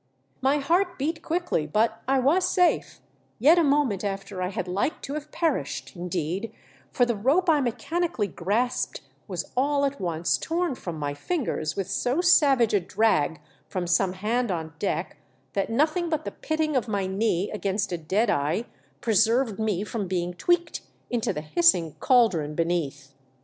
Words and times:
My 0.41 0.57
heart 0.57 0.97
beat 0.97 1.21
quickly, 1.21 1.67
but 1.67 2.01
I 2.07 2.17
was 2.19 2.49
safe; 2.49 3.01
yet 3.37 3.59
a 3.59 3.63
moment 3.63 4.03
after 4.03 4.41
I 4.41 4.47
had 4.47 4.67
liked 4.67 5.03
to 5.05 5.13
have 5.13 5.31
perished, 5.31 5.95
indeed, 5.95 6.51
for 6.91 7.05
the 7.05 7.15
rope 7.15 7.47
I 7.47 7.61
mechanically 7.61 8.25
grasped 8.25 9.01
was 9.27 9.51
all 9.55 9.85
at 9.85 10.01
once 10.01 10.39
torn 10.39 10.73
from 10.73 10.97
my 10.97 11.13
fingers 11.13 11.75
with 11.75 11.87
so 11.87 12.19
savage 12.19 12.73
a 12.73 12.79
drag 12.79 13.41
from 13.67 13.85
some 13.85 14.13
hand 14.13 14.49
on 14.49 14.73
deck 14.79 15.17
that 15.53 15.69
nothing 15.69 16.09
but 16.09 16.25
the 16.25 16.31
pitting 16.31 16.75
of 16.75 16.87
my 16.87 17.05
knee 17.05 17.51
against 17.51 17.91
a 17.91 17.97
dead 17.99 18.31
eye 18.31 18.65
preserved 19.01 19.59
me 19.59 19.83
from 19.83 20.07
being 20.07 20.33
tweaked 20.33 20.81
into 21.11 21.31
the 21.31 21.41
hissing 21.41 21.93
caldron 21.99 22.55
beneath. 22.55 23.13